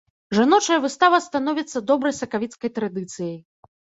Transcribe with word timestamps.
Жаночая 0.35 0.77
выстава 0.85 1.17
становіцца 1.25 1.83
добрай 1.91 2.17
сакавіцкай 2.21 2.73
традыцыяй. 2.81 3.37